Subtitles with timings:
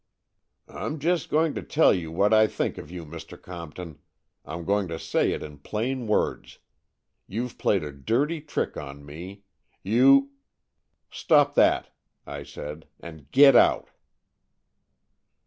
[0.67, 3.39] "I'm just going to tell you what I think of you, Mr.
[3.39, 3.99] Compton.
[4.43, 6.57] I'm going to say it in plain words.
[7.27, 9.43] You've played a dirty trick on me.
[9.83, 10.31] You
[11.11, 11.91] ""Stop that,"
[12.25, 13.91] I said,'' and get out